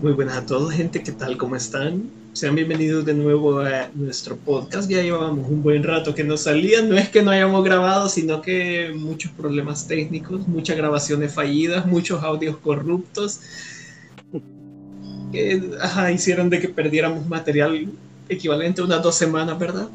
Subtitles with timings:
[0.00, 1.02] Muy buenas a todos, gente.
[1.02, 1.36] ¿Qué tal?
[1.36, 2.08] ¿Cómo están?
[2.32, 4.88] Sean bienvenidos de nuevo a nuestro podcast.
[4.88, 6.88] Ya llevábamos un buen rato que no salían.
[6.88, 12.22] No es que no hayamos grabado, sino que muchos problemas técnicos, muchas grabaciones fallidas, muchos
[12.22, 13.40] audios corruptos
[15.32, 17.88] que ajá, hicieron de que perdiéramos material
[18.28, 19.88] equivalente a unas dos semanas, ¿verdad?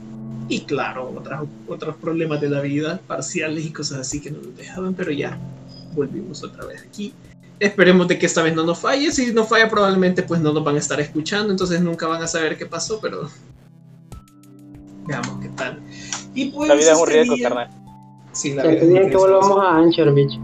[0.49, 4.95] Y claro, otras, otros problemas de la vida, parciales y cosas así que nos dejaban,
[4.95, 5.39] pero ya
[5.95, 7.13] volvimos otra vez aquí.
[7.59, 9.11] Esperemos de que esta vez no nos falle.
[9.11, 12.27] Si no falla, probablemente pues no nos van a estar escuchando, entonces nunca van a
[12.27, 13.29] saber qué pasó, pero
[15.05, 15.79] veamos qué tal.
[16.33, 17.69] Y pues, la vida es un este riesgo, carnal.
[18.31, 19.09] Sí, la vida es un riesgo.
[19.09, 20.39] que volvamos a Anchor, bitch.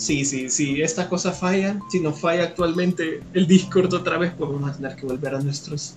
[0.00, 4.50] Sí, sí, sí, esta cosa falla, si no falla actualmente el Discord otra vez, pues
[4.50, 5.96] vamos a tener que volver a nuestros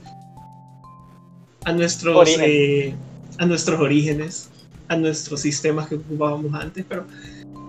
[1.63, 2.93] a nuestros eh,
[3.37, 4.49] a nuestros orígenes,
[4.89, 7.05] a nuestros sistemas que ocupábamos antes, pero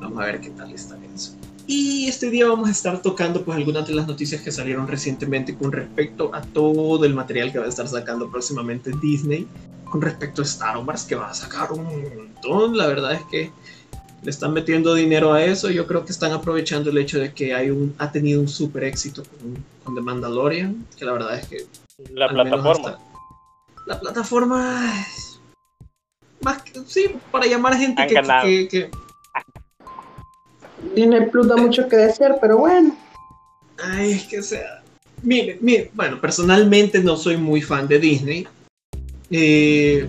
[0.01, 1.37] vamos a ver qué tal está eso.
[1.67, 5.55] Y este día vamos a estar tocando pues algunas de las noticias que salieron recientemente
[5.55, 9.47] con respecto a todo el material que va a estar sacando próximamente Disney
[9.85, 12.77] con respecto a Star Wars que va a sacar un montón.
[12.77, 13.51] La verdad es que
[14.23, 15.71] le están metiendo dinero a eso.
[15.71, 18.85] Yo creo que están aprovechando el hecho de que hay un, ha tenido un super
[18.85, 19.23] éxito
[19.85, 21.67] con, The Mandalorian, que la verdad es que...
[22.13, 22.99] La plataforma.
[23.87, 25.07] la plataforma...
[26.43, 28.91] Más que, sí, para llamar a gente que, que
[30.95, 32.97] Disney Plus da mucho que decir, pero bueno.
[33.83, 34.83] Ay, es que sea.
[35.23, 38.47] Mire, mire, bueno, personalmente no soy muy fan de Disney.
[39.31, 40.09] Eh,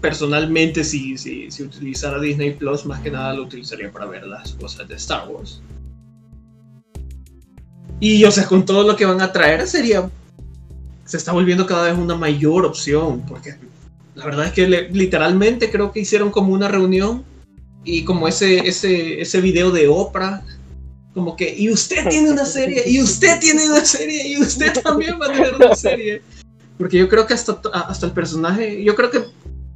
[0.00, 4.52] personalmente, si, si, si utilizara Disney Plus, más que nada lo utilizaría para ver las
[4.52, 5.60] cosas de Star Wars.
[7.98, 10.08] Y, o sea, con todo lo que van a traer, sería.
[11.04, 13.54] Se está volviendo cada vez una mayor opción, porque
[14.14, 17.24] la verdad es que literalmente creo que hicieron como una reunión
[17.86, 20.42] y como ese, ese, ese video de Oprah,
[21.14, 25.18] como que, y usted tiene una serie, y usted tiene una serie, y usted también
[25.18, 26.20] va a tener una serie.
[26.76, 29.24] Porque yo creo que hasta, hasta el personaje, yo creo que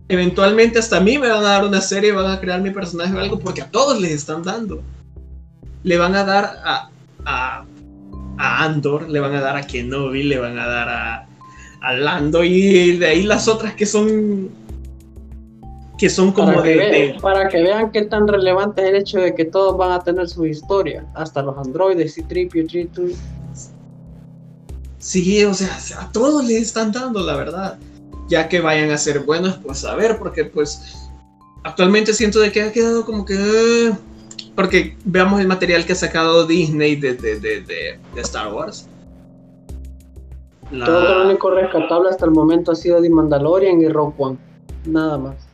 [0.08, 3.14] eventualmente hasta a mí me van a dar una serie, van a crear mi personaje
[3.14, 4.82] o algo, porque a todos les están dando.
[5.84, 6.90] Le van a dar a,
[7.24, 7.64] a,
[8.36, 11.28] a Andor, le van a dar a Kenobi, le van a dar a,
[11.80, 14.50] a Lando, y de ahí las otras que son
[16.00, 19.18] que son como para de, que Para que vean qué tan relevante es el hecho
[19.18, 23.12] de que todos van a tener su historia, hasta los androides y Tripio, Tritu.
[24.96, 27.78] Sí, o sea, a todos les están dando, la verdad.
[28.28, 31.10] Ya que vayan a ser buenos, pues a ver, porque pues
[31.64, 33.34] actualmente siento de que ha quedado como que...
[33.34, 33.92] Eh,
[34.54, 38.88] porque veamos el material que ha sacado Disney de, de, Star Wars.
[40.70, 44.38] Todo lo único rescatable hasta el momento ha sido The Mandalorian y Rogue One.
[44.86, 45.49] Nada más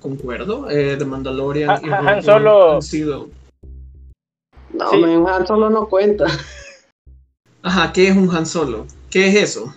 [0.00, 0.68] concuerdo.
[0.70, 3.28] Eh, de Mandalorian y Han Solo han sido.
[4.72, 6.26] No, un Han Solo no cuenta.
[7.62, 8.86] Ajá, ¿qué es un Han Solo?
[9.10, 9.72] ¿Qué es eso?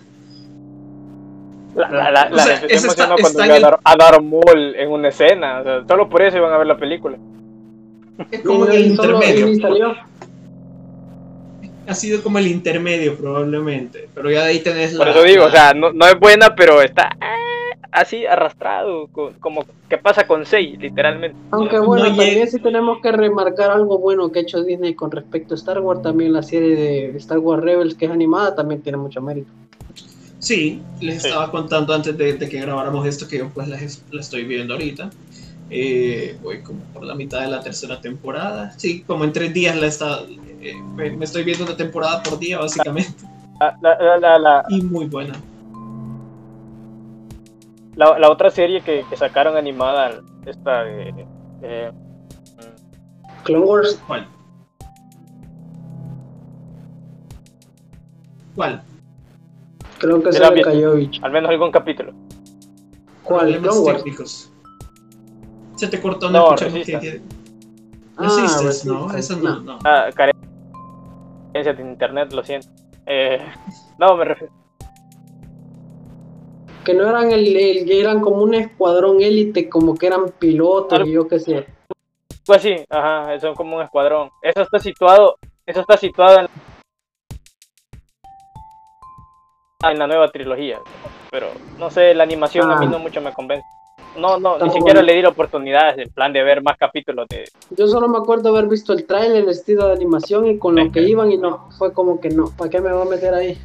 [1.74, 5.60] La, la, la, sea, eso está, cuando está en a Darth Maul en una escena.
[5.60, 7.18] O sea, solo por eso iban a ver la película.
[8.30, 9.96] Es como el intermedio.
[11.86, 14.08] Ha sido como el intermedio, probablemente.
[14.14, 14.98] Pero ya de ahí tenés la.
[14.98, 17.10] Por eso digo, o sea, no, no es buena, pero está
[17.94, 19.08] así arrastrado,
[19.40, 21.36] como que pasa con Sei, literalmente.
[21.52, 25.54] Aunque bueno, también si tenemos que remarcar algo bueno que ha hecho Disney con respecto
[25.54, 28.98] a Star Wars, también la serie de Star Wars Rebels, que es animada, también tiene
[28.98, 29.50] mucho mérito.
[30.40, 33.78] Sí, les estaba contando antes de, que grabáramos esto que yo pues la,
[34.20, 35.10] estoy viendo ahorita.
[35.70, 38.74] Eh, voy como por la mitad de la tercera temporada.
[38.76, 40.20] Sí, como en tres días la está,
[40.60, 43.12] eh, me estoy viendo una temporada por día, básicamente.
[44.68, 45.34] y muy buena.
[47.96, 51.26] La, la otra serie que, que, sacaron animada, esta de.
[51.62, 51.92] Eh,
[53.44, 54.02] Clone Wars.
[54.06, 54.26] ¿Cuál?
[58.56, 58.82] ¿Cuál?
[59.98, 62.12] Creo que se cayó Al menos algún capítulo.
[63.22, 63.60] ¿Cuál?
[63.60, 64.50] Clone Wars.
[65.76, 67.22] Se te cortó, no, no escuchamos que, que...
[68.16, 68.28] Ah,
[68.84, 69.78] no, esa no, no.
[69.84, 72.68] Ah, carencia de internet, lo siento.
[73.06, 73.44] Eh,
[73.98, 74.63] no, me refiero
[76.84, 77.56] que no eran el,
[77.90, 81.66] eran como un escuadrón élite, como que eran pilotos y yo qué sé.
[82.46, 84.30] Pues sí, ajá, son como un escuadrón.
[84.42, 85.36] Eso está situado,
[85.66, 86.48] eso está situado en,
[89.90, 90.78] en la nueva trilogía,
[91.30, 91.48] pero
[91.78, 92.90] no sé, la animación a mí ah.
[92.90, 93.64] no mucho me convence.
[94.16, 97.48] No, no, ni siquiera le di la oportunidad, en plan de ver más capítulos de...
[97.70, 100.92] Yo solo me acuerdo haber visto el trailer, el estilo de animación y con lo
[100.92, 103.58] que iban y no, fue como que no, ¿para qué me voy a meter ahí?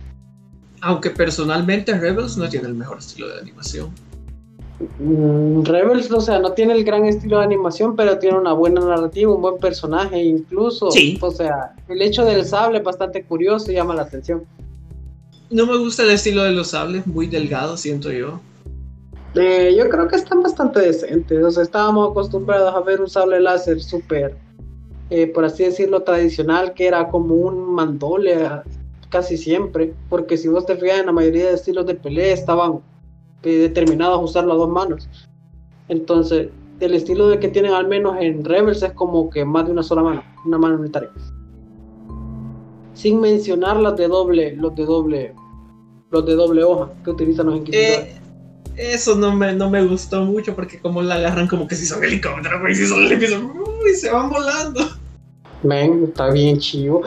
[0.81, 3.90] Aunque personalmente Rebels no tiene el mejor estilo de animación.
[5.00, 8.81] Mm, Rebels, o sea, no tiene el gran estilo de animación, pero tiene una buena
[8.81, 10.90] narrativa, un buen personaje, incluso.
[10.92, 11.18] Sí.
[11.22, 14.44] O sea, el hecho del sable es bastante curioso y llama la atención.
[15.50, 18.40] No me gusta el estilo de los sables, muy delgado, siento yo.
[19.36, 21.44] Eh, yo creo que están bastante decentes.
[21.44, 24.38] O sea, estábamos acostumbrados a ver un sable láser súper,
[25.10, 28.36] eh, por así decirlo, tradicional, que era como un mandole
[29.10, 29.94] casi siempre.
[30.10, 32.80] Porque si vos te fijas en la mayoría de estilos de pelea, estaban
[33.44, 35.10] eh, determinados a usar las dos manos.
[35.88, 39.72] Entonces, el estilo de que tienen al menos en Rebels es como que más de
[39.72, 41.10] una sola mano, una mano unitaria.
[42.94, 45.34] Sin mencionar las de doble, los de doble,
[46.12, 48.00] los de doble hoja que utilizan los inquisidores.
[48.00, 48.20] Eh,
[48.80, 52.04] eso no me, no me gustó mucho porque como la agarran como que si son
[52.04, 53.44] helicópteros, güey, si son helicópteros,
[53.84, 54.82] uy, se van volando.
[55.64, 57.02] Men, está bien chivo.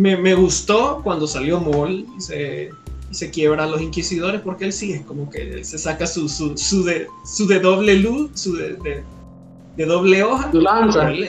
[0.00, 2.70] Me, me gustó cuando salió Maul y se,
[3.10, 6.26] y se quiebra a los inquisidores porque él sí es como que se saca su,
[6.28, 9.02] su, su, de, su de doble luz, su de, de,
[9.76, 10.48] de doble hoja.
[10.54, 11.00] Lanza.
[11.00, 11.26] Pero él,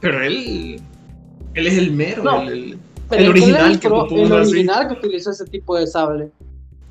[0.00, 0.80] pero él,
[1.54, 2.40] él es el mero, No.
[2.42, 2.78] el, el-
[3.10, 4.52] Pero el original que pro- el así.
[4.52, 6.30] original que utilizó ese tipo de sable.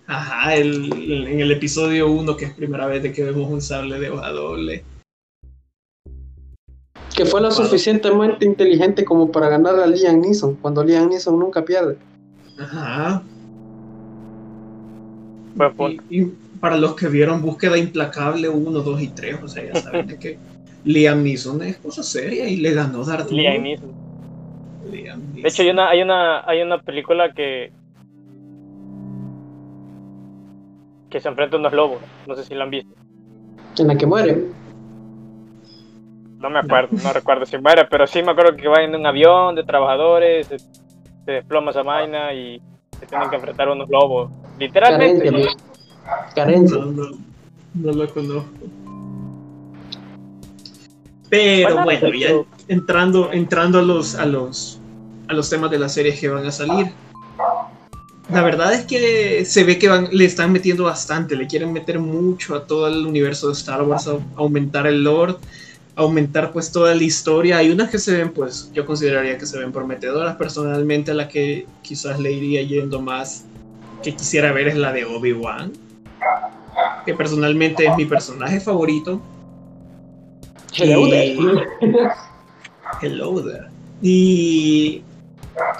[0.06, 4.10] Ajá, en el episodio 1, que es primera vez de que vemos un sable de
[4.12, 4.84] hoja doble.
[7.20, 11.66] Que fue lo suficientemente inteligente como para ganar a Liam Neeson, cuando Liam Neeson nunca
[11.66, 11.98] pierde.
[12.58, 13.22] Ajá.
[15.54, 16.04] Buen punto.
[16.10, 19.82] Y, y para los que vieron Búsqueda Implacable 1, 2 y 3, o sea, ya
[19.82, 20.40] saben de que
[20.86, 23.64] Liam Neeson es cosa seria y le ganó Darth Liam.
[23.64, 23.92] Neeson.
[24.90, 25.42] Liam Neeson.
[25.42, 27.74] De hecho, hay una, hay una, hay una película que
[31.10, 32.00] que se enfrenta a unos lobos.
[32.28, 32.96] No sé si la han visto.
[33.78, 34.59] En la que muere.
[36.40, 39.06] No me acuerdo, no recuerdo si muere, pero sí me acuerdo que van en un
[39.06, 42.62] avión de trabajadores, se, se desploma esa vaina y
[43.00, 44.32] se tienen que enfrentar a unos lobos.
[44.58, 45.26] Literalmente.
[45.26, 45.52] Carencia.
[46.34, 46.78] Carencia.
[46.78, 47.10] No, no,
[47.76, 48.50] no lo conozco.
[51.30, 52.30] Pero Bueno, bueno, ya
[52.68, 54.80] entrando, entrando a los, a los
[55.28, 56.92] a los temas de las series que van a salir.
[58.32, 62.00] La verdad es que se ve que van, le están metiendo bastante, le quieren meter
[62.00, 65.36] mucho a todo el universo de Star Wars, a- aumentar el lore,
[66.00, 67.58] aumentar pues toda la historia.
[67.58, 70.36] Hay unas que se ven, pues yo consideraría que se ven prometedoras.
[70.38, 73.46] Personalmente la que quizás le iría yendo más,
[74.02, 75.74] que quisiera ver es la de Obi-Wan,
[77.06, 79.22] que personalmente es mi personaje favorito.
[80.74, 81.38] Hello Y- there.
[83.02, 83.66] Hello there.
[84.02, 85.04] Y.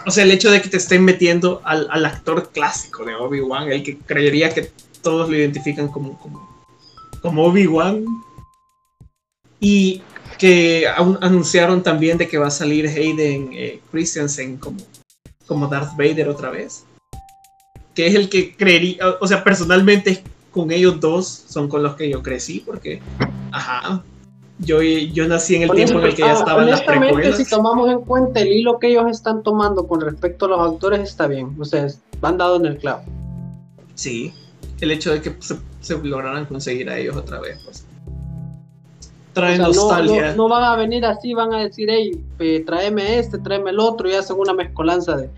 [0.06, 3.72] O sea, el hecho de que te estén metiendo al, al actor clásico de Obi-Wan,
[3.72, 4.70] el que creería que
[5.02, 6.50] todos lo identifican como, como,
[7.22, 8.04] como Obi-Wan.
[9.60, 10.02] Y
[10.38, 14.78] que anunciaron también de que va a salir Hayden eh, Christensen como,
[15.46, 16.86] como Darth Vader otra vez.
[17.94, 22.10] Que es el que creería, o sea, personalmente con ellos dos son con los que
[22.10, 23.02] yo crecí, porque,
[23.52, 24.02] ajá,
[24.60, 27.38] yo, yo nací en el tiempo en el que ya Ah, estaban las honestamente, precuelas.
[27.38, 31.02] si tomamos en cuenta el hilo que ellos están tomando con respecto a los actores,
[31.02, 31.54] está bien.
[31.58, 33.04] Ustedes van dado en el clavo.
[33.96, 34.34] Sí,
[34.80, 37.86] el hecho de que se, se lograran conseguir a ellos otra vez, pues.
[39.34, 40.32] Trae O sea, no, nostalgia.
[40.32, 43.80] no- no van a venir así, van a decir, hey, eh, tráeme este, tráeme el
[43.80, 45.30] otro, y hacen una mezcolanza de,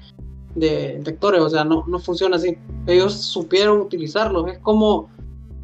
[0.55, 1.41] de, actores.
[1.41, 2.57] O sea, no, no funciona así.
[2.87, 4.47] Ellos supieron utilizarlos.
[4.49, 5.09] Es como,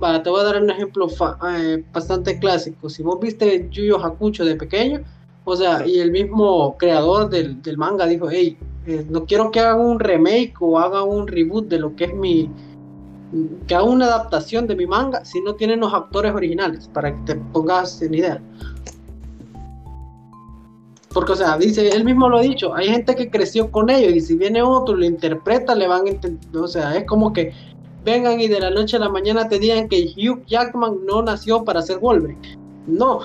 [0.03, 2.89] va, te voy a dar un ejemplo fa- eh, bastante clásico.
[2.89, 5.01] Si vos viste Yu Yu Hakucho de pequeño,
[5.45, 9.61] o sea, y el mismo creador del, del manga dijo, hey, eh, no quiero que
[9.61, 12.49] hagan un remake o hagan un reboot de lo que es mi,
[13.67, 17.21] que haga una adaptación de mi manga si no tienen los actores originales, para que
[17.33, 18.41] te pongas en idea.
[21.13, 24.13] Porque, o sea, dice, él mismo lo ha dicho, hay gente que creció con ellos
[24.13, 27.33] y si viene otro y lo interpreta, le van a entender, o sea, es como
[27.33, 27.53] que
[28.05, 31.63] vengan y de la noche a la mañana te digan que Hugh Jackman no nació
[31.63, 32.57] para ser Wolverine.
[32.85, 33.21] No,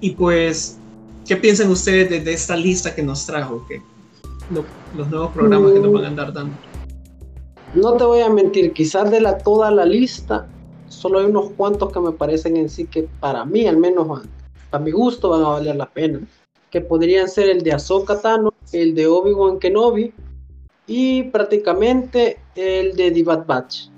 [0.00, 0.78] Y pues,
[1.26, 3.66] ¿qué piensan ustedes de, esta lista que nos trajo?
[4.50, 4.64] Lo-
[4.96, 6.52] los nuevos programas que nos van a andar dando.
[7.74, 10.46] no te voy a mentir, quizás de la, toda la lista,
[10.88, 14.08] solo hay unos cuantos que me parecen en sí que para mí, al menos
[14.72, 16.20] a, a mi gusto, van a valer la pena.
[16.70, 20.12] Que podrían ser el de Ahsoka Tano, el de Obi-Wan Kenobi
[20.86, 23.88] y prácticamente el de The Bad Batch.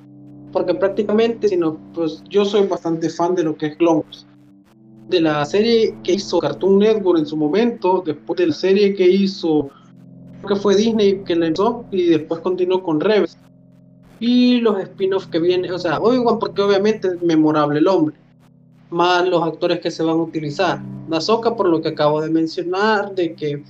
[0.52, 4.26] Porque prácticamente, sino, pues yo soy bastante fan de lo que es Clone Wars.
[5.09, 9.06] De la serie que hizo Cartoon Network en su momento, después de la serie que
[9.09, 9.71] hizo,
[10.46, 13.37] que fue Disney que la empezó y después continuó con Rebels
[14.22, 18.14] y los spin-offs que vienen, o sea, Obi-Wan porque obviamente es memorable el hombre,
[18.90, 20.80] más los actores que se van a utilizar.
[21.11, 23.64] Ahsoka por lo que acabo de mencionar, de que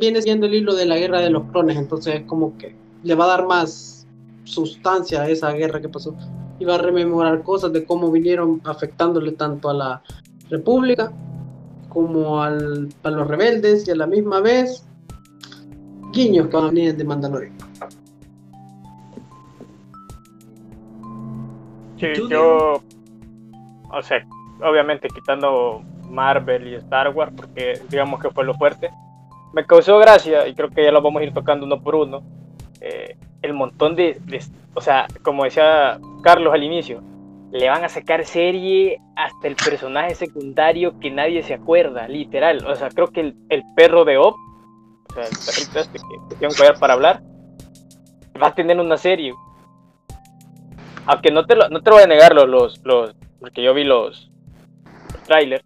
[0.00, 3.14] viene siendo el hilo de la guerra de los clones, entonces es como que le
[3.14, 4.06] va a dar más
[4.44, 6.14] sustancia a esa guerra que pasó.
[6.60, 10.02] Iba a rememorar cosas de cómo vinieron afectándole tanto a la
[10.48, 11.12] República
[11.90, 14.87] como al, a los rebeldes y a la misma vez
[16.18, 17.56] guiños que van a venir de Mandalorian.
[21.96, 22.82] Sí, yo,
[23.92, 24.26] o sea,
[24.62, 28.90] obviamente quitando Marvel y Star Wars, porque digamos que fue lo fuerte,
[29.52, 32.22] me causó gracia, y creo que ya lo vamos a ir tocando uno por uno,
[32.80, 34.20] eh, el montón de,
[34.74, 37.00] o sea, como decía Carlos al inicio,
[37.52, 42.64] le van a sacar serie hasta el personaje secundario que nadie se acuerda, literal.
[42.66, 44.36] O sea, creo que el, el perro de Op,
[45.10, 45.98] o sea, el perrito este
[46.38, 47.22] que un collar para hablar,
[48.40, 49.34] va a tener una serie.
[51.06, 54.30] Aunque no te lo, no te voy a negar los, los, porque yo vi los,
[55.12, 55.64] los trailers,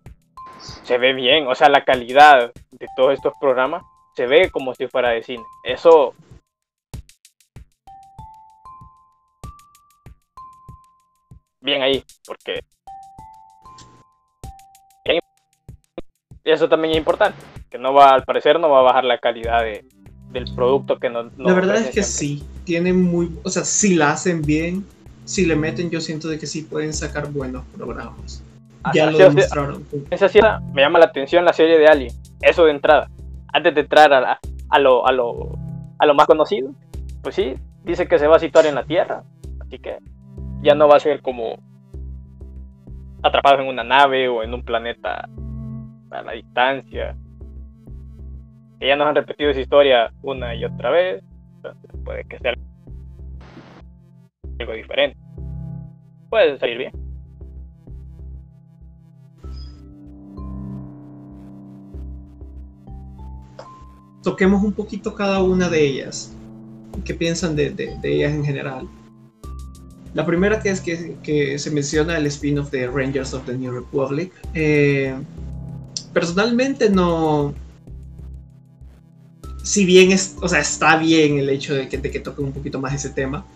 [0.84, 3.82] se ve bien, o sea, la calidad de todos estos programas
[4.14, 5.44] se ve como si fuera de cine.
[5.64, 6.14] Eso
[11.60, 12.60] bien ahí, porque
[16.44, 17.38] eso también es importante,
[17.72, 19.86] que no va, al parecer no va a bajar la calidad de,
[20.30, 21.30] del producto que no...
[21.38, 24.84] la verdad es que sí, tienen muy, o sea, si la hacen bien,
[25.24, 28.44] si le meten, yo siento de que sí pueden sacar buenos programas.
[28.92, 29.84] ya lo demostraron.
[30.10, 30.38] Esa sí
[30.74, 33.08] me llama la atención la serie de Alien, eso de entrada,
[33.54, 34.38] antes de entrar a,
[34.68, 35.56] a, lo, a, lo,
[35.98, 36.72] a lo más conocido,
[37.22, 39.22] pues sí, dice que se va a situar en la Tierra,
[39.60, 39.96] así que
[40.60, 41.58] ya no va a ser como
[43.22, 45.26] atrapados en una nave o en un planeta
[46.10, 47.16] a la distancia.
[48.82, 51.22] Que ya nos han repetido esa historia una y otra vez.
[51.54, 52.52] Entonces puede que sea
[54.58, 55.16] algo diferente.
[56.28, 56.92] Puede salir bien.
[64.24, 66.36] Toquemos un poquito cada una de ellas.
[67.04, 68.88] ¿Qué piensan de, de ellas en general?
[70.12, 74.32] La primera que es que, se menciona el spin-off de Rangers of the New Republic.
[74.54, 75.14] Eh,
[76.12, 77.54] personalmente no...
[79.62, 82.52] Si bien es, o sea, está bien el hecho de que, de que toque un
[82.52, 83.46] poquito más ese tema,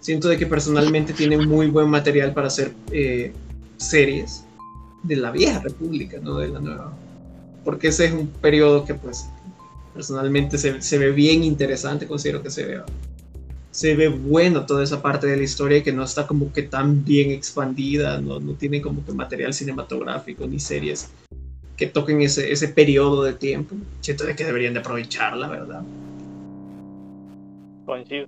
[0.00, 3.32] siento de que personalmente tiene muy buen material para hacer eh,
[3.76, 4.44] series
[5.02, 6.92] de la vieja república, no de la nueva.
[7.64, 9.26] Porque ese es un periodo que pues
[9.94, 12.82] personalmente se, se ve bien interesante, considero que se ve
[13.76, 17.04] se ve bueno toda esa parte de la historia que no está como que tan
[17.04, 21.10] bien expandida, no, no tiene como que material cinematográfico ni series
[21.76, 23.74] que toquen ese, ese periodo de tiempo.
[24.00, 25.82] Siento de que deberían de aprovechar, la verdad.
[27.84, 28.26] Porque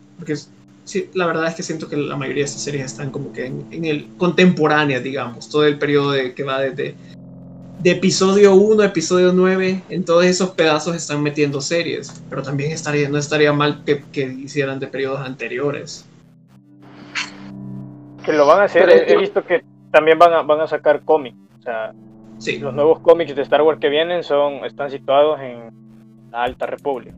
[0.85, 3.47] sí, la verdad es que siento que la mayoría de estas series están como que
[3.47, 6.95] en, en el contemporánea, digamos, todo el periodo de, que va desde
[7.81, 12.73] de episodio 1 a episodio 9, en todos esos pedazos están metiendo series, pero también
[12.73, 16.05] estaría, no estaría mal que, hicieran de periodos anteriores.
[18.25, 21.37] Que lo van a hacer, he, visto que también van a, van a sacar cómics,
[21.61, 21.95] o sea,
[22.61, 25.71] los nuevos cómics de Star Wars que vienen son, están situados en
[26.31, 27.15] la Alta República.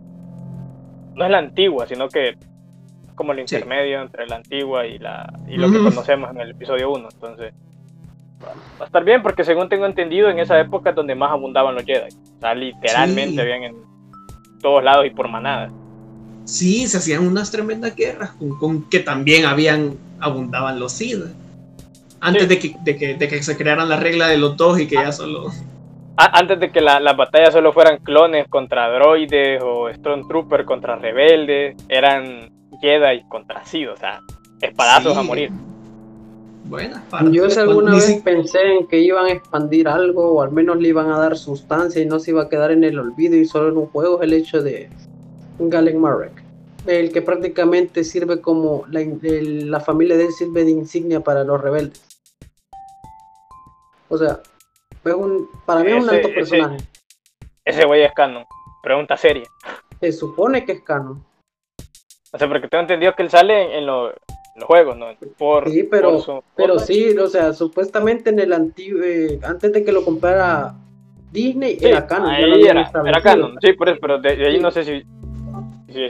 [1.14, 2.36] No es la antigua, sino que
[3.14, 6.90] como el intermedio entre la antigua y, la, y lo que conocemos en el episodio
[6.90, 7.52] 1, entonces
[8.42, 11.74] va a estar bien porque según tengo entendido en esa época es donde más abundaban
[11.74, 12.08] los Jedi.
[12.08, 13.76] O sea, literalmente habían en
[14.62, 15.70] todos lados y por manadas.
[16.44, 21.24] Sí, se hacían unas tremendas guerras con, que también habían abundaban los Sith.
[22.20, 24.86] Antes de, que, de, que, de, que, se crearan la regla de los dos y
[24.86, 25.50] que ya solo...
[26.16, 31.76] Antes de que las la batallas solo fueran clones contra droides o Stormtrooper contra rebeldes,
[31.88, 32.50] eran
[32.82, 34.20] Jedi contra Sith, o sea,
[34.60, 35.50] espadazos a morir.
[37.30, 41.10] Yo alguna vez pensé en que iban a expandir algo o al menos le iban
[41.10, 43.78] a dar sustancia y no se iba a quedar en el olvido y solo en
[43.78, 44.88] un juego el hecho de
[45.58, 46.42] Galen Marek,
[46.86, 52.09] el que prácticamente sirve como la, familia de él sirve de insignia para los rebeldes.
[54.10, 54.40] O sea,
[55.64, 56.76] para mí es un alto personaje.
[57.64, 58.44] Ese güey es canon.
[58.82, 59.44] Pregunta seria.
[60.00, 61.24] Se supone que es canon.
[62.32, 65.06] O sea, porque tengo entendido que él sale en, lo, los juegos, ¿no?
[65.38, 69.92] Por, sí, pero, pero sí, o sea, supuestamente en el antiguo, eh, antes de que
[69.92, 70.74] lo comprara
[71.30, 72.32] Disney, era canon.
[72.32, 75.02] era, era, canon, sí, por eso, pero de, ahí no sé si...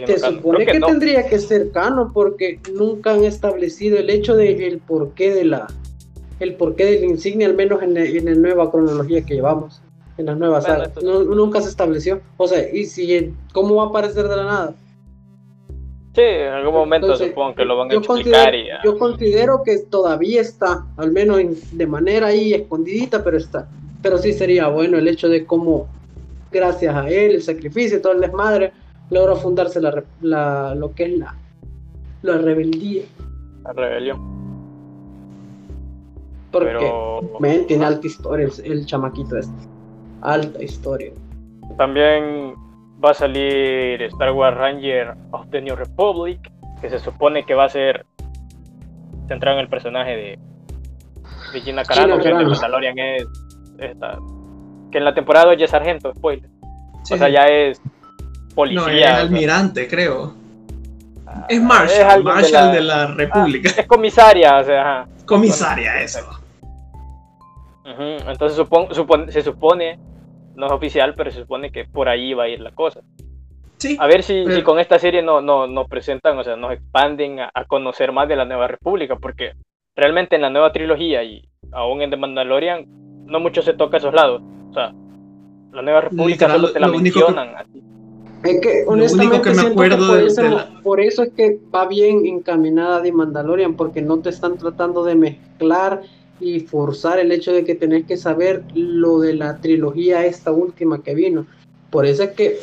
[0.06, 4.78] Se supone que, tendría que ser canon porque nunca han establecido el hecho de el
[4.78, 5.68] porqué de la
[6.40, 9.80] el porqué del insignia, al menos en, en la nueva cronología que llevamos,
[10.18, 10.66] en las nuevas
[11.02, 12.20] nunca se estableció.
[12.36, 14.74] O sea, y si cómo va a aparecer de la nada
[16.14, 18.52] Sí, en algún momento supongo que lo van a explicar.
[18.84, 21.38] Yo considero que todavía está, al menos
[21.70, 23.68] de manera ahí escondidita, pero está.
[24.02, 25.86] Pero sí sería bueno el hecho de cómo,
[26.50, 28.72] gracias a él, el sacrificio, todo el desmadre,
[29.10, 31.36] logró fundarse la, lo que es la,
[32.22, 33.04] La rebeldía.
[33.62, 34.39] La rebelión.
[36.50, 37.20] Porque, Pero
[37.66, 39.52] tiene alta historia el, el chamaquito este.
[40.22, 41.12] Alta historia.
[41.78, 42.54] también
[43.02, 46.40] va a salir Star Wars Ranger of the New Republic,
[46.80, 48.04] que se supone que va a ser
[49.28, 50.38] centrado en el personaje de,
[51.52, 52.40] de Gina Carano, que en Carano.
[52.40, 53.26] el Mandalorian es
[53.78, 54.18] esta,
[54.90, 56.50] que en la temporada ya es sargento, spoiler.
[57.04, 57.14] Sí.
[57.14, 58.82] O sea, ya es no, policía.
[58.82, 60.34] es o sea, almirante, creo.
[61.26, 63.70] ah, Es Marshall, Marshall de la, República.
[63.74, 65.08] Ah, es comisaria, o sea, ajá.
[65.24, 66.20] Comisaria, eso.
[67.98, 69.98] Entonces supon- supon- se supone,
[70.54, 73.00] no es oficial, pero se supone que por ahí va a ir la cosa.
[73.78, 73.96] Sí.
[73.98, 76.72] A ver si, Pero- si con esta serie no, no, nos presentan, o sea, nos
[76.72, 79.52] expanden a, a conocer más de la Nueva República, porque
[79.96, 81.42] realmente en la nueva trilogía y
[81.72, 82.84] aún en The Mandalorian
[83.26, 84.42] no mucho se toca esos lados.
[84.70, 84.92] O sea,
[85.72, 87.48] la Nueva República Literal, solo te la que- mencionan.
[87.56, 87.82] así.
[88.42, 91.22] Es que Lo único honestamente que me acuerdo por, de- eso, de la- por eso
[91.22, 96.00] es que va bien encaminada de Mandalorian, porque no te están tratando de mezclar
[96.40, 101.02] y forzar el hecho de que tenés que saber lo de la trilogía esta última
[101.02, 101.46] que vino.
[101.90, 102.58] Por eso es que,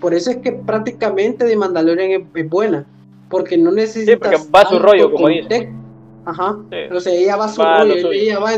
[0.00, 2.86] por eso es que prácticamente de Mandalorian es, es buena,
[3.28, 5.70] porque no necesitas porque va a su rollo, como dice.
[6.24, 6.58] Ajá.
[6.70, 6.94] Sí.
[6.94, 8.52] O sea, ella va a su Va rollo, ella va,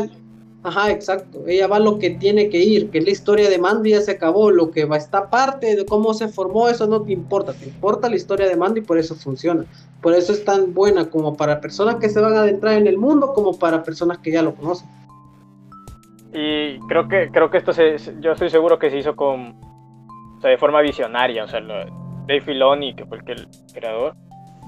[0.63, 4.01] ajá, exacto, ella va lo que tiene que ir, que la historia de Mandy ya
[4.01, 7.53] se acabó, lo que va esta parte de cómo se formó, eso no te importa,
[7.53, 9.65] te importa la historia de Mandy y por eso funciona.
[10.01, 12.97] Por eso es tan buena como para personas que se van a adentrar en el
[12.97, 14.87] mundo como para personas que ya lo conocen.
[16.33, 19.55] Y creo que, creo que esto se, yo estoy seguro que se hizo con,
[20.37, 21.85] o sea, de forma visionaria, o sea, lo-
[22.27, 24.15] Dave Filoni, que fue el, creador.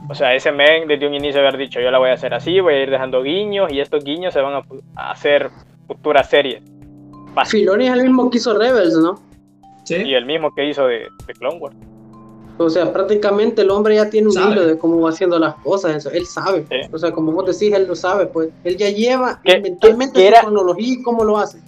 [0.09, 2.59] O sea, ese men desde un inicio haber dicho, yo la voy a hacer así,
[2.59, 4.61] voy a ir dejando guiños y estos guiños se van
[4.95, 5.49] a hacer
[5.87, 6.61] futuras series.
[7.33, 7.61] Fácil.
[7.61, 9.19] Filoni es el mismo que hizo Rebels, ¿no?
[9.85, 9.95] Sí.
[9.95, 11.75] Y el mismo que hizo de, de Clone Wars.
[12.57, 14.51] O sea, prácticamente el hombre ya tiene un Sabe.
[14.51, 16.65] hilo de cómo va haciendo las cosas, eso, él sabe.
[16.69, 16.77] Sí.
[16.91, 18.49] O sea, como vos decís, él lo sabe, pues.
[18.63, 21.59] Él ya lleva mentalmente su era- cronología y cómo lo hace.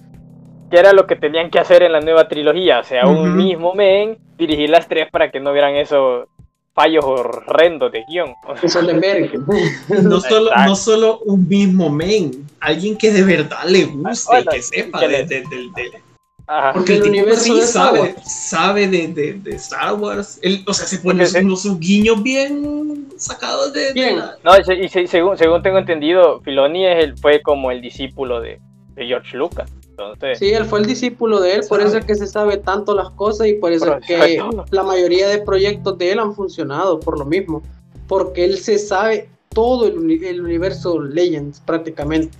[0.70, 3.74] Que era lo que tenían que hacer en la nueva trilogía, o sea, un mismo
[3.74, 6.28] men dirigir las tres para que no vieran esos
[6.76, 8.34] fallos horrendos de guion.
[10.04, 14.56] No solo, no solo un mismo men, alguien que de verdad le guste Bueno, y
[14.56, 16.02] que sepa que de, le- de- de- de-
[16.48, 16.74] ajá.
[16.74, 20.38] porque el tipo universo sí de sabe, sabe de, de, de Star Wars.
[20.44, 24.18] Él, o sea, se pone se- unos sus guiños bien sacados de, de Bien.
[24.20, 27.82] la- No, y y se- según, según tengo entendido, Filoni es el, fue como el
[27.82, 28.60] discípulo de,
[28.96, 29.72] de George Lucas.
[29.98, 32.94] Entonces, Sí, él fue el discípulo de él, por eso es que se sabe tanto
[32.94, 34.66] las cosas y por eso Pero es que todo.
[34.72, 37.62] la mayoría de proyectos de él han funcionado por lo mismo,
[38.08, 42.38] porque él se sabe todo el, uni- el universo Legends prácticamente.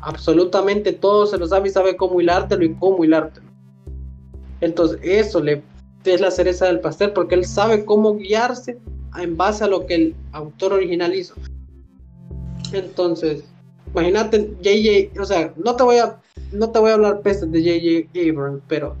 [0.00, 3.46] Absolutamente todo se lo sabe y sabe cómo hilártelo y cómo hilártelo.
[4.62, 5.62] Entonces, eso le
[6.04, 8.78] es la cereza del pastel, porque él sabe cómo guiarse
[9.18, 11.34] en base a lo que el autor original hizo.
[12.72, 13.44] Entonces,
[13.92, 16.16] imagínate JJ, o sea, no te voy a
[16.52, 18.96] no te voy a hablar pestes de JJ Abrams, pero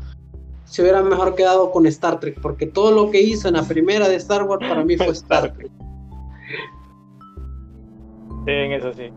[0.64, 4.08] se hubiera mejor quedado con Star Trek, porque todo lo que hizo en la primera
[4.08, 5.70] de Star Wars para mí fue Star Trek.
[8.44, 9.10] sí, en eso sí.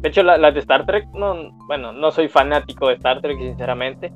[0.00, 3.38] De hecho, la- las de Star Trek, no, bueno, no soy fanático de Star Trek,
[3.38, 4.12] sinceramente.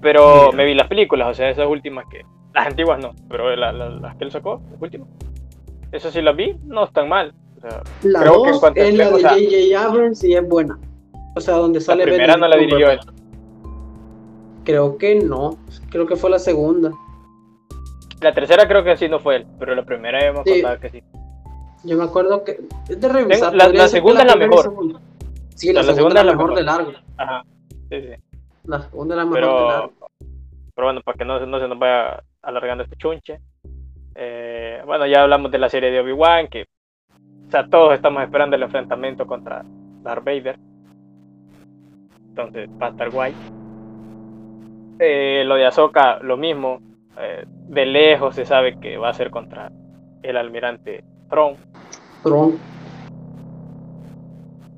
[0.00, 2.22] Pero me vi las películas, o sea, esas últimas que.
[2.54, 5.08] Las antiguas no, pero la- la- las que él sacó, las últimas.
[5.90, 7.34] Esas sí las vi, no están mal.
[7.56, 10.34] O sea, La Creo que en 2 cuanto a es la de JJ Abrams y
[10.34, 10.78] es buena.
[11.36, 13.00] O sea, donde la sale primera no la dirigió él.
[14.64, 15.58] Creo que no,
[15.90, 16.92] creo que fue la segunda.
[18.20, 20.50] La tercera creo que sí no fue él, pero la primera ya Sí.
[20.60, 21.02] acordaba que sí.
[21.84, 23.54] Yo me acuerdo que es de revisar.
[23.54, 24.62] La- la segunda es la mejor.
[24.62, 25.00] segunda.
[25.54, 26.92] Sí, la, La- la segunda, es la la mejor de largo.
[27.18, 27.44] Ajá.
[27.90, 28.08] Sí, sí.
[28.64, 29.92] La segunda es la mejor de Pero, largo.
[30.74, 33.40] pero bueno, para que no, no se nos vaya alargando este chunche.
[34.16, 36.62] eh, bueno, ya hablamos de la serie de Obi-Wan, que
[37.48, 39.64] o sea, todos estamos esperando el enfrentamiento contra
[40.02, 40.56] Darth Vader.
[42.36, 43.32] Entonces va a estar guay.
[44.98, 46.80] Eh, lo de Ahsoka, lo mismo.
[47.16, 49.70] eh, de lejos se sabe que va a ser contra
[50.22, 51.54] el almirante Thrawn.
[52.24, 52.58] Tron.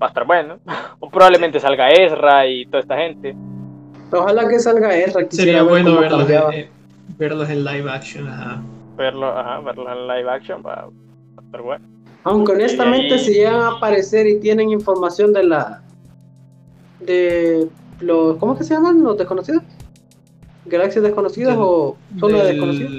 [0.01, 0.59] Va a estar bueno.
[1.01, 3.35] O probablemente salga Ezra y toda esta gente.
[4.13, 6.71] Ojalá que salga quisiera Sería ver bueno cómo verlos, en, eh,
[7.19, 8.29] verlos en live action.
[8.29, 8.63] Ajá.
[8.97, 10.91] Verlo, ajá, verlo en live action va, va
[11.39, 11.85] a estar bueno.
[12.25, 15.83] Aunque honestamente ahí- si llegan a aparecer y tienen información de la
[17.07, 17.69] de
[18.01, 19.03] los ¿cómo que se llaman?
[19.03, 19.63] los desconocidos?
[20.67, 22.93] Galaxias desconocidas Del- o solo de Del- desconocidos?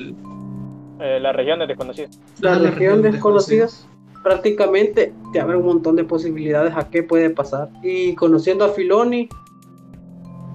[0.99, 2.19] Eh, las regiones desconocidas.
[2.39, 3.87] La la región región desconocidas
[4.23, 7.69] prácticamente te abre un montón de posibilidades a qué puede pasar.
[7.83, 9.29] Y conociendo a Filoni,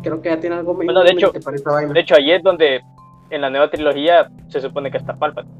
[0.02, 1.92] creo que ya tiene algo Bueno, de en hecho- para vaina.
[1.92, 2.80] De hecho, ahí es donde
[3.30, 5.54] en la nueva trilogía se supone que está Palpatine.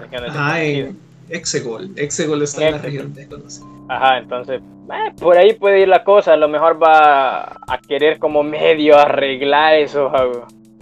[0.00, 0.36] Desconocidas.
[0.36, 1.90] en, Exegol.
[1.96, 3.66] Exegol está en la región desconocida.
[3.88, 6.32] Ajá, entonces, eh, por ahí puede ir la cosa.
[6.32, 10.12] A lo mejor va a querer como medio arreglar esos,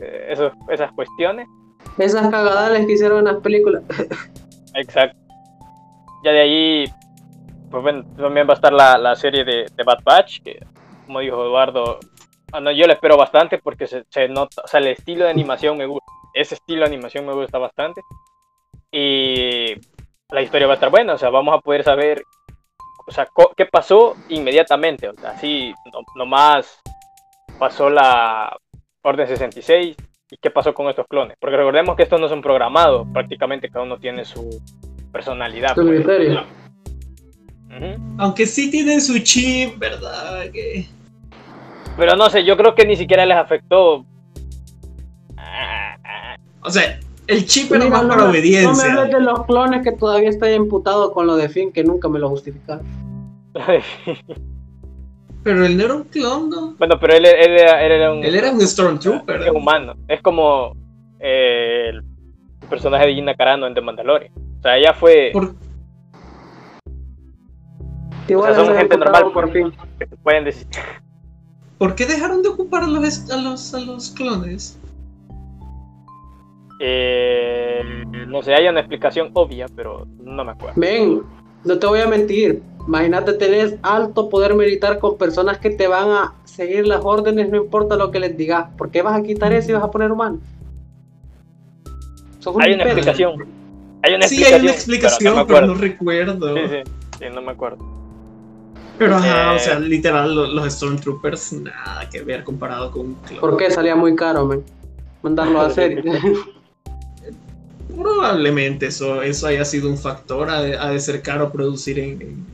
[0.00, 1.48] eh, esos esas cuestiones.
[1.98, 3.82] Esas cagadales que hicieron en las películas.
[4.74, 5.18] Exacto.
[6.24, 6.84] Ya de ahí,
[7.70, 10.64] pues bueno, también va a estar la, la serie de, de Bad Batch, que
[11.06, 11.98] como dijo Eduardo,
[12.52, 15.30] ah, no, yo la espero bastante porque se, se nota, o sea, el estilo de
[15.30, 18.02] animación me gusta, ese estilo de animación me gusta bastante.
[18.90, 19.74] Y
[20.32, 22.24] la historia va a estar buena, o sea, vamos a poder saber,
[23.06, 26.80] o sea, qué pasó inmediatamente, o sea, así no, nomás
[27.58, 28.56] pasó la
[29.02, 29.96] Orden 66
[30.30, 33.84] y qué pasó con estos clones, porque recordemos que estos no son programados, prácticamente cada
[33.84, 34.60] uno tiene su
[35.12, 35.74] personalidad.
[35.74, 36.06] Su pues.
[38.18, 40.44] Aunque sí tienen su chip, ¿verdad?
[41.96, 44.04] Pero no sé, yo creo que ni siquiera les afectó.
[45.36, 46.36] Ah, ah.
[46.62, 46.98] O sea,
[47.32, 48.92] el chip era Mira, más no para me- No me obediencia.
[48.92, 52.18] hables de los clones que todavía está imputado con lo de Finn, que nunca me
[52.18, 52.84] lo justificaron.
[55.44, 56.74] Pero él no era un clon, ¿no?
[56.78, 59.42] bueno, pero él, él era, él era un, Él era un Stormtrooper.
[59.42, 59.94] es humano.
[60.06, 60.76] Es como
[61.18, 62.04] eh, el
[62.70, 64.32] personaje de Gina Carano en The Mandalorian.
[64.60, 65.30] O sea, ella fue.
[65.32, 65.56] Por-
[68.34, 69.32] O sea, son gente normal.
[69.32, 70.66] por se pueden decir.
[71.76, 74.78] ¿Por qué dejaron de ocupar a los, a los, a los clones?
[76.84, 77.82] Eh,
[78.26, 80.74] no sé, hay una explicación obvia, pero no me acuerdo.
[80.80, 81.22] Ven,
[81.64, 82.60] no te voy a mentir.
[82.88, 87.56] Imagínate tener alto poder militar con personas que te van a seguir las órdenes, no
[87.56, 88.66] importa lo que les digas.
[88.76, 90.40] ¿Por qué vas a quitar eso y vas a poner humano?
[92.44, 93.44] Un Hay una explicación.
[94.02, 94.54] Hay una Sí, explicación.
[94.54, 96.56] hay una explicación, pero no, recuerdo.
[96.56, 96.90] Sí, sí,
[97.20, 97.78] sí, no me acuerdo.
[98.98, 99.56] Pero ajá, Eh.
[99.56, 103.40] o sea, literal, lo- los, Stormtroopers, nada que ver comparado con un clon.
[103.40, 104.64] ¿Por qué salía muy caro, men?
[105.22, 106.02] Mandarlo a hacer.
[107.94, 112.22] Probablemente eso, eso haya sido un factor, ha de, ha de ser caro producir en,
[112.22, 112.46] en-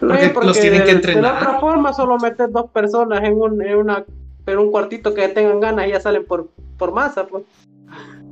[0.00, 1.40] No, Porque los tienen que entrenar.
[1.40, 4.04] De otra forma, solo metes dos personas en un, en una,
[4.46, 7.44] en un cuartito que tengan ganas y ya salen por, por masa, pues.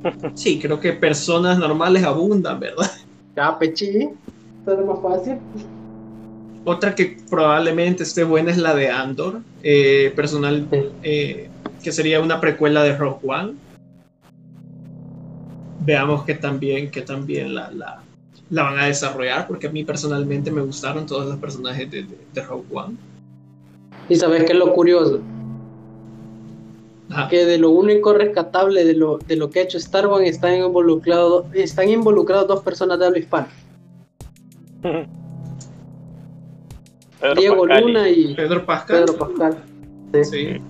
[0.33, 2.89] Sí, creo que personas normales abundan, ¿verdad?
[3.35, 4.09] Ya, pechí.
[4.59, 5.37] Esto es más fácil.
[6.65, 10.67] Otra que probablemente esté buena es la de Andor, eh, personal,
[11.03, 11.49] eh,
[11.81, 13.53] que sería una precuela de Rogue One.
[15.81, 18.01] Veamos que también, que también la, la,
[18.49, 22.17] la van a desarrollar, porque a mí personalmente me gustaron todos los personajes de, de,
[22.33, 22.95] de Rogue One.
[24.09, 25.21] Y sabes qué es lo curioso,
[27.09, 27.27] Ajá.
[27.29, 30.55] que de lo único rescatable de lo, de lo que ha hecho Star Wars están
[30.55, 33.47] involucrados, están involucrados dos personas de habla hispana.
[37.19, 39.05] Pedro Diego Pascal Luna y Pedro Pascal.
[39.05, 39.57] Pedro Pascal.
[40.23, 40.61] Sí.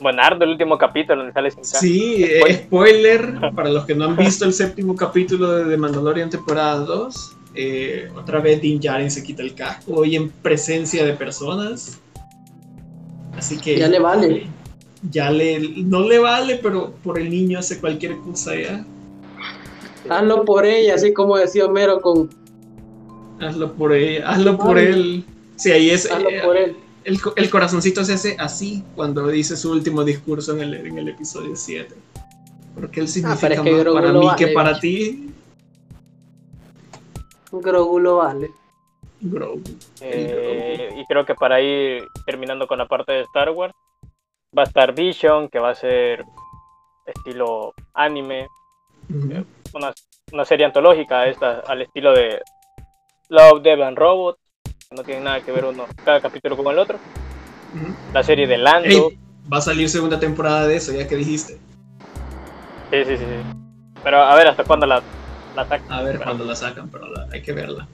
[0.00, 1.64] Buenardo, el último capítulo donde sale sin.
[1.64, 6.30] Sí, eh, spoiler, para los que no han visto el séptimo capítulo de The Mandalorian
[6.30, 11.12] temporada 2, eh, otra vez Din Djarin se quita el casco, hoy en presencia de
[11.14, 11.98] personas.
[13.36, 14.46] Así que Ya le vale.
[15.10, 18.84] ya le, no le vale, pero por el niño hace cualquier cosa ya.
[20.08, 22.28] Hazlo por ella, así como decía Homero con
[23.40, 25.24] Hazlo por él, hazlo por él.
[25.56, 26.76] Sí, ahí es, hazlo eh, por él.
[27.04, 31.08] El, el corazoncito se hace así cuando dice su último discurso en el, en el
[31.08, 31.94] episodio 7.
[32.74, 34.80] Porque él significa Ah, pero es que más Grogu para mí vale, que para bicho.
[34.80, 35.30] ti,
[37.52, 38.50] Grogu lo vale.
[39.20, 39.62] Grogu.
[40.00, 43.74] Eh, y creo que para ir terminando con la parte de Star Wars,
[44.56, 46.24] va a estar Vision, que va a ser
[47.06, 48.48] estilo anime,
[49.72, 49.92] una,
[50.32, 52.40] una serie antológica esta, al estilo de
[53.28, 54.38] Love, Death and Robot,
[54.94, 56.98] no tienen nada que ver uno, cada capítulo con el otro.
[58.12, 59.18] La serie de Lando, Ey,
[59.52, 61.58] va a salir segunda temporada de eso, ya que dijiste.
[62.90, 63.46] sí, sí, sí, sí.
[64.02, 65.02] Pero a ver hasta cuándo la,
[65.56, 65.92] la sacan.
[65.92, 67.86] A ver cuándo la sacan, pero la- hay que verla.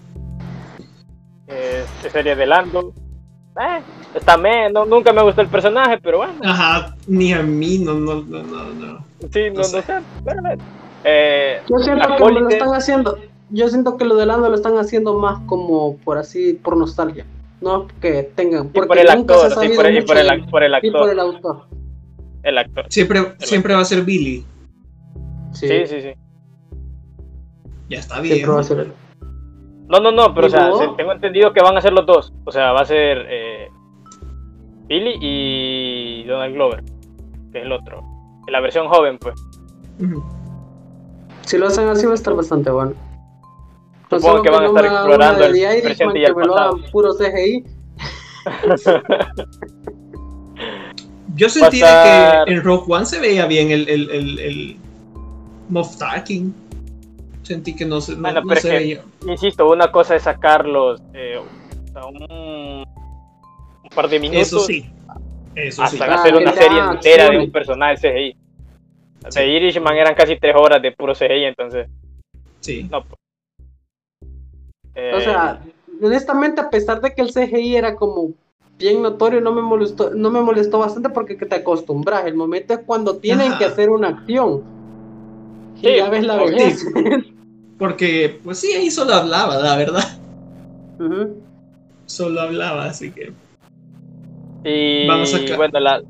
[1.48, 2.92] eh, serie de Lando.
[3.60, 3.80] Eh,
[4.14, 6.34] está me, no, nunca me gustó el personaje, pero bueno.
[6.44, 8.64] Ajá, ni a mí, no, no, no, no.
[8.74, 9.04] no.
[9.32, 9.84] Sí, no, No no sé.
[10.24, 10.40] pero,
[11.04, 13.18] eh, Yo siento que lo están haciendo.
[13.50, 17.26] Yo siento que lo de Lando lo están haciendo más como por así, por nostalgia.
[17.60, 18.66] No que tengan.
[18.66, 20.62] y por el nunca se ha actor, sí, sabido por el, y por el, por
[20.62, 21.00] el y actor.
[21.00, 21.66] por el autor.
[22.42, 22.84] El actor.
[22.88, 24.44] Siempre, siempre va a ser Billy.
[25.52, 26.12] Sí, Sí, sí, sí.
[27.90, 28.36] Ya está bien.
[28.36, 28.92] siempre va a ser él.
[29.88, 32.06] No, no, no, pero o ¿Y sea, se- tengo entendido que van a ser los
[32.06, 32.32] dos.
[32.44, 33.68] O sea, va a ser eh,
[34.86, 36.84] Billy y Donald Glover,
[37.52, 38.00] que es el otro.
[38.46, 39.34] En la versión joven, pues.
[41.42, 42.92] Si lo hacen así va a estar bastante bueno.
[44.10, 46.76] Supongo que van a estar explorando una de el presente y que el me lo
[46.90, 47.64] puro CGI.
[51.36, 54.76] Yo sentía estar- que en Rogue One se veía bien el, el, el, el
[55.68, 56.54] Moff Tarkin.
[57.42, 59.02] Sentí que no se, no, Bueno, no se es que- veía.
[59.26, 61.38] Insisto, una cosa es sacarlos eh,
[62.06, 64.90] un, un par de minutos Eso sí.
[65.54, 65.96] Eso sí.
[66.00, 68.36] hasta hacer una serie entera de un personaje CGI.
[69.28, 69.38] Sí.
[69.40, 71.88] De Irishman eran casi tres horas de puro CGI, entonces,
[72.60, 72.88] Sí.
[72.90, 73.02] no.
[73.04, 73.19] pues.
[74.94, 75.60] Eh, O sea,
[76.02, 78.30] honestamente, a pesar de que el CGI era como
[78.78, 82.24] bien notorio, no me molestó, no me molestó bastante porque que te acostumbras.
[82.26, 83.58] El momento es cuando tienen Ajá.
[83.58, 84.62] que hacer una acción.
[85.76, 86.84] Y Sí, ya ves la vejez.
[87.78, 90.04] Porque, pues sí, ahí solo hablaba, la verdad.
[92.06, 93.32] Solo hablaba, así que.
[94.64, 95.56] y vamos acá.
[95.56, 96.02] bueno, la,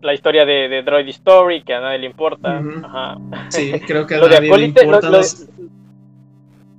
[0.00, 2.58] la historia de, de Droid Story, que a nadie le importa.
[2.82, 3.18] Ajá.
[3.50, 5.77] Sí, creo que a nadie le Acólite, lo, importan lo-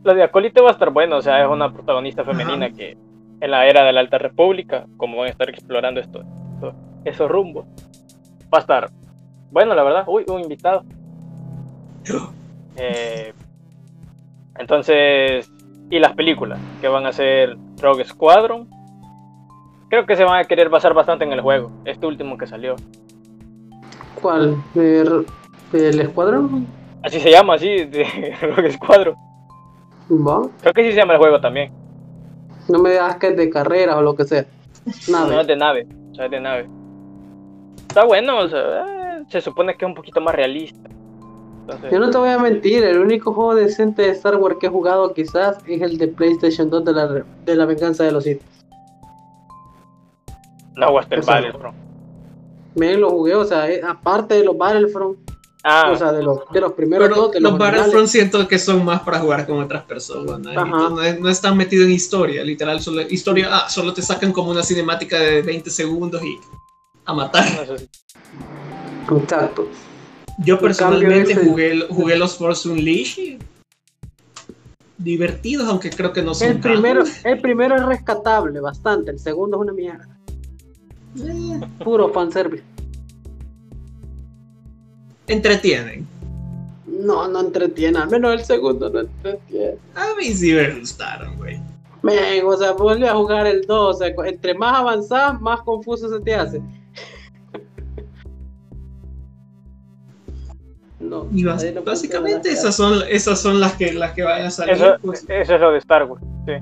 [0.04, 0.24] lo de
[0.62, 2.76] va a estar bueno, o sea, es una protagonista femenina Ajá.
[2.76, 2.98] que
[3.42, 6.24] en la era de la Alta República, como van a estar explorando esto,
[6.56, 6.74] esto-
[7.06, 7.66] esos rumbos,
[8.54, 8.90] va a estar
[9.52, 10.04] bueno, la verdad.
[10.08, 10.84] Uy, un invitado.
[12.78, 13.34] Eh,
[14.58, 15.52] entonces,
[15.90, 18.70] y las películas que van a ser Rogue Squadron,
[19.90, 22.76] creo que se van a querer basar bastante en el juego, este último que salió.
[24.22, 24.56] ¿Cuál?
[24.76, 25.26] ¿El,
[25.74, 26.68] el escuadrón?
[27.02, 29.16] Así se llama, así, de Rogue Squadron.
[30.12, 30.50] Va.
[30.62, 31.72] Creo que sí se llama el juego también.
[32.68, 34.46] No me digas que es de carreras o lo que sea.
[35.10, 35.42] No, Nada.
[35.42, 35.88] es de nave.
[36.12, 36.70] O sea, es de nave.
[37.88, 40.90] Está bueno, o sea, eh, se supone que es un poquito más realista.
[41.62, 44.68] Entonces, Yo no te voy a mentir, el único juego decente de Star Wars que
[44.68, 48.24] he jugado quizás es el de PlayStation 2 de la, de la venganza de los
[48.24, 48.42] Sith.
[50.76, 51.76] no Western Battlefront.
[52.76, 55.18] Me lo jugué, o sea, eh, aparte de los Battlefront,
[55.64, 57.58] Ah, o sea, de los, de los primeros Pero dos, de los.
[57.58, 60.40] Battlefront siento que son más para jugar con otras personas.
[60.40, 60.50] ¿no?
[60.52, 60.90] Ajá.
[60.90, 62.80] No, es- no están metidos en historia, literal.
[62.82, 66.38] Solo, historia, ah, solo te sacan como una cinemática de 20 segundos y
[67.06, 67.46] a matar.
[69.12, 69.68] Exacto.
[70.38, 73.40] Yo En personalmente ese- jugué, jugué los Force Unleashed.
[74.98, 79.58] Divertidos, aunque creo que no son El primero, el primero es rescatable bastante, el segundo
[79.58, 80.08] es una mierda.
[81.18, 82.64] Eh, Puro fanservice.
[85.30, 86.08] Entretienen.
[86.88, 89.76] No, no entretiene, al menos el segundo no entretiene.
[89.96, 91.60] A mí sí me gustaron, güey.
[92.02, 96.10] Men, o sea, vuelve a jugar el 2, o sea, entre más avanzas, más confuso
[96.10, 96.62] se te hace.
[101.00, 104.48] No, Y bas- ahí no básicamente esas son, esas son las que, las que vayan
[104.48, 104.74] a salir.
[104.76, 106.22] Eso, pues, eso es lo de Star Wars.
[106.46, 106.54] Sí.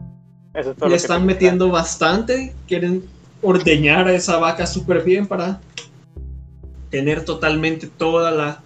[0.53, 2.53] Eso es todo lo le que están metiendo bastante.
[2.67, 3.03] Quieren
[3.41, 5.59] ordeñar a esa vaca súper bien para
[6.89, 8.61] tener totalmente toda la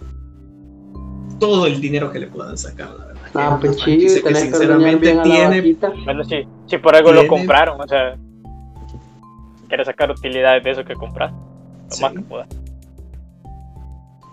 [1.38, 3.22] todo el dinero que le puedan sacar, la verdad.
[3.34, 5.76] Ah, pues chido, que sinceramente tiene.
[6.04, 8.16] Bueno, sí, sí, por algo lo Tiene- compraron, o sea,
[9.68, 12.02] quieres sacar utilidades de eso que compraste, lo Sí.
[12.02, 12.48] más que puedas.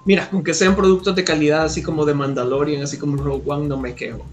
[0.06, 3.78] Mira, aunque sean productos de calidad, así como de Mandalorian, así como Rogue One, no
[3.78, 4.26] me quejo.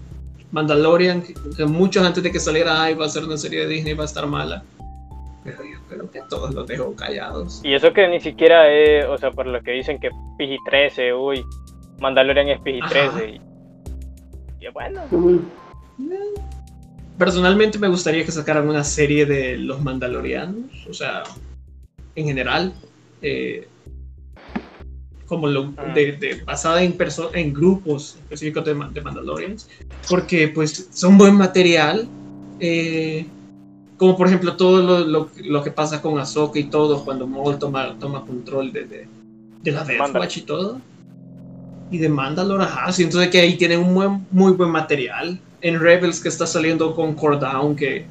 [0.51, 1.21] Mandalorian,
[1.55, 4.03] que muchos antes de que saliera, ay, va a ser una serie de Disney, va
[4.03, 4.63] a estar mala.
[5.47, 7.61] Pero yo creo que todos los dejó callados.
[7.63, 11.45] Y eso que ni siquiera es, o sea, por lo que dicen que PG-13, uy,
[12.01, 13.39] Mandalorian es PG-13
[14.59, 15.41] y, y bueno, Ujú.
[17.17, 21.23] Personalmente me gustaría que sacaran una serie de los Mandalorianos, o sea,
[22.15, 22.73] en general,
[23.21, 23.67] eh,
[25.25, 25.85] como lo, Ah.
[25.95, 26.95] de, de- basada en,
[27.33, 29.67] en grupos específicos de, de Mandalorians,
[30.09, 32.07] porque pues son buen material,
[32.59, 33.25] eh,
[33.97, 37.57] como por ejemplo todo lo, lo- lo que pasa con Ahsoka y todo, cuando Maul
[37.57, 39.07] toma, toma control de, de,
[39.63, 40.15] de la Death.
[40.15, 40.79] Watch y todo.
[41.89, 45.39] Y de Mandalore, ajá, siento de que ahí tienen un buen- muy buen material.
[45.61, 48.05] En Rebels que está saliendo con Cordown, que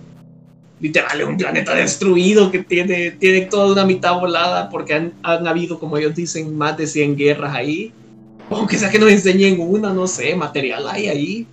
[0.80, 5.46] literal es un planeta destruido, que tiene, tiene toda una mitad volada, porque han, han
[5.46, 7.92] habido, como ellos dicen, más de 100 guerras ahí.
[8.50, 11.46] Aunque sea que nos enseñen una, no sé, material hay ahí.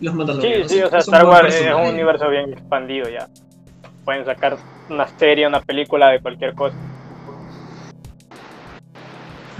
[0.00, 3.28] Los sí, Mandalorianos sí, o sea, Star Wars es un universo bien expandido ya.
[4.08, 4.56] Pueden sacar
[4.88, 6.74] una serie, una película de cualquier cosa.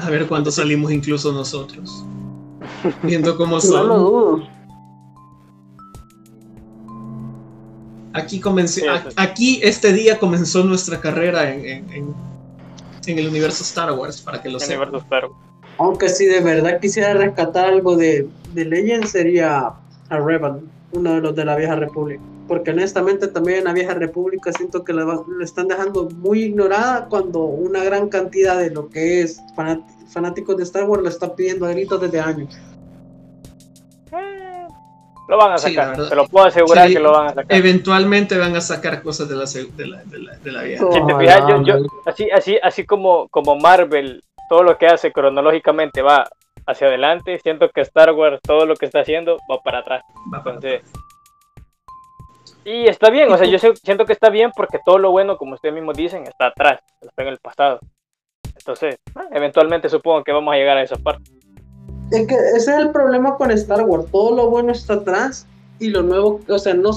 [0.02, 2.02] A ver cuándo salimos incluso nosotros.
[3.02, 3.98] Viendo cómo No lo son.
[3.98, 4.48] dudo.
[8.14, 9.14] Aquí comencé, Sí, sí.
[9.16, 12.14] aquí este día comenzó nuestra carrera en, en- en-
[13.06, 14.88] en el universo Star Wars, para que lo El sepan.
[14.88, 15.36] universo Star Wars.
[15.76, 19.74] Aunque si de verdad quisiera rescatar algo de, de Legend sería
[20.08, 20.60] a Revan,
[20.92, 22.22] uno de los de la Vieja República.
[22.48, 27.40] Porque honestamente también en la Vieja República siento que la, están dejando muy ignorada cuando
[27.40, 31.66] una gran cantidad de lo que es fanat- fanáticos de Star Wars lo está pidiendo
[31.66, 32.58] a gritos desde años.
[34.12, 34.66] Eh,
[35.28, 36.08] lo van a Sí, sacar, verdad.
[36.08, 37.56] te lo puedo asegurar Sí, que lo van a sacar.
[37.58, 40.84] Eventualmente van a sacar cosas de la, de la, de la, de la vieja.
[40.90, 45.12] Si te fijas, yo- yo- así, así, así como, como Marvel, todo lo que hace
[45.12, 46.26] cronológicamente va
[46.66, 47.38] hacia adelante.
[47.42, 50.02] Siento que Star Wars, todo lo que está haciendo, va para atrás.
[50.32, 50.80] Va para Entonces,
[52.68, 55.54] y está bien, o sea, yo siento que está bien porque todo lo bueno, como
[55.54, 57.80] ustedes mismos dicen, está atrás, está en el pasado.
[58.54, 61.30] Entonces, ah, eventualmente supongo que vamos a llegar a esa parte.
[62.10, 64.10] Es que ese es el problema con Star Wars.
[64.12, 65.46] Todo lo bueno está atrás
[65.78, 66.92] y lo nuevo, o sea, no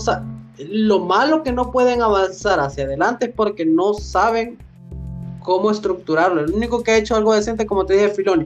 [0.57, 4.57] lo malo que no pueden avanzar hacia adelante es porque no saben
[5.39, 6.41] cómo estructurarlo.
[6.41, 8.45] El único que ha hecho algo decente, como te dije, Filoni.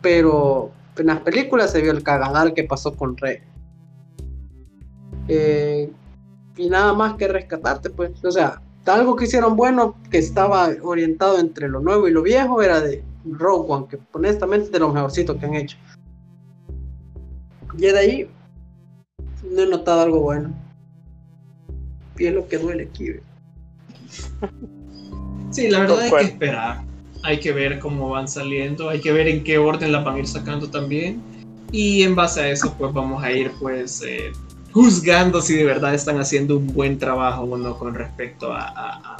[0.00, 3.40] Pero en las películas se vio el cagadal que pasó con Rey.
[5.28, 5.90] Eh,
[6.56, 8.24] y nada más que rescatarte, pues.
[8.24, 12.62] O sea, algo que hicieron bueno, que estaba orientado entre lo nuevo y lo viejo,
[12.62, 15.76] era de Rogue One, que honestamente es de los mejorcitos que han hecho.
[17.78, 18.30] Y de ahí
[19.50, 20.54] no he notado algo bueno.
[22.18, 23.10] Y es lo que duele aquí.
[23.10, 23.22] ve.
[25.52, 26.82] Sí, la verdad hay que esperar.
[27.24, 30.18] Hay que ver cómo van saliendo, hay que ver en qué orden las van a
[30.20, 31.20] ir sacando también.
[31.70, 34.32] Y en base a eso, pues vamos a ir pues eh,
[34.72, 39.16] juzgando si de verdad están haciendo un buen trabajo o no con respecto a, a,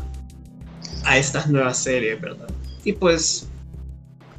[1.05, 2.49] a- estas nuevas series, ¿verdad?
[2.85, 3.47] Y pues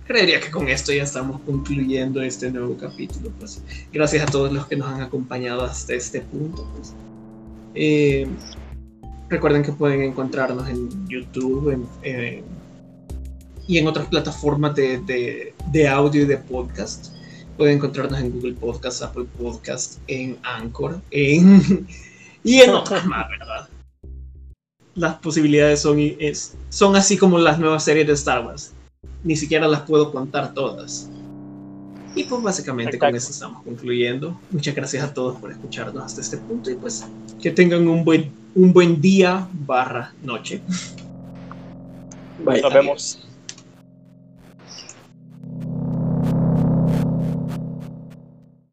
[0.06, 3.32] creería que con esto ya estamos concluyendo este nuevo capítulo.
[3.39, 6.67] Pues gracias a todos los que nos han acompañado hasta este punto.
[6.76, 6.93] Pues.
[7.76, 8.28] Eh,
[9.30, 12.43] Recuerden que pueden encontrarnos en YouTube en- en-
[13.67, 17.12] y en otras plataformas de- de audio y de podcast.
[17.57, 21.87] Pueden encontrarnos en Google Podcast, Apple Podcast, en Anchor, en,
[22.43, 23.67] y en otras más, ¿verdad?
[24.95, 28.73] Las posibilidades son, es- son así como las nuevas series de Star Wars.
[29.23, 31.09] Ni siquiera las puedo contar todas.
[32.15, 34.39] Y pues básicamente con eso estamos concluyendo.
[34.51, 37.03] Muchas gracias a todos por escucharnos hasta este punto y pues
[37.41, 40.61] que tengan un buen, un buen día barra noche.
[42.45, 42.61] Bye.
[42.61, 43.27] Nos vemos.